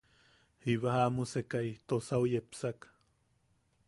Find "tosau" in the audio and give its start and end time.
1.87-2.23